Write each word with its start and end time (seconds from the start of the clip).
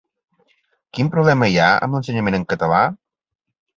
Quin 0.97 1.11
problema 1.15 1.49
hi 1.53 1.59
ha 1.65 1.69
amb 1.87 1.97
l’ensenyament 1.99 2.39
en 2.39 2.47
català? 2.55 2.81